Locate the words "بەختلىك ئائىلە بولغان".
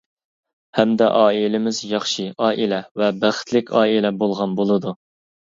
3.25-4.61